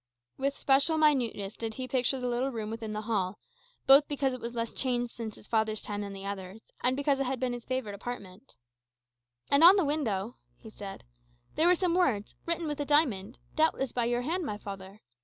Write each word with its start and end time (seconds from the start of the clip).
With 0.35 0.57
special 0.57 0.97
minuteness 0.97 1.55
did 1.55 1.75
he 1.75 1.87
picture 1.87 2.19
the 2.19 2.27
little 2.27 2.49
room 2.49 2.71
within 2.71 2.91
the 2.93 3.03
hall, 3.03 3.37
both 3.85 4.07
because 4.07 4.33
it 4.33 4.41
was 4.41 4.55
less 4.55 4.73
changed 4.73 5.11
since 5.11 5.35
his 5.35 5.45
father's 5.45 5.79
time 5.83 6.01
than 6.01 6.11
the 6.13 6.25
others, 6.25 6.59
and 6.81 6.97
because 6.97 7.19
it 7.19 7.27
had 7.27 7.39
been 7.39 7.53
his 7.53 7.65
favourite 7.65 7.93
apartment 7.93 8.55
"And 9.51 9.63
on 9.63 9.75
the 9.75 9.85
window," 9.85 10.37
he 10.57 10.71
said, 10.71 11.03
"there 11.53 11.67
were 11.67 11.75
some 11.75 11.93
words, 11.93 12.33
written 12.47 12.67
with 12.67 12.79
a 12.79 12.83
diamond, 12.85 13.37
doubtless 13.53 13.91
by 13.91 14.05
your 14.05 14.21
hand, 14.23 14.43
my 14.43 14.57
father. 14.57 15.01